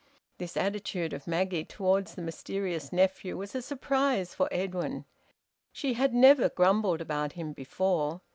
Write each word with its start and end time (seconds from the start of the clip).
This 0.39 0.57
attitude 0.57 1.13
of 1.13 1.27
Maggie 1.27 1.63
towards 1.63 2.15
the 2.15 2.23
mysterious 2.23 2.91
nephew 2.91 3.37
was 3.37 3.53
a 3.53 3.61
surprise 3.61 4.33
for 4.33 4.49
Edwin. 4.51 5.05
She 5.71 5.93
had 5.93 6.11
never 6.11 6.49
grumbled 6.49 7.01
about 7.01 7.33
him 7.33 7.53
before. 7.53 8.21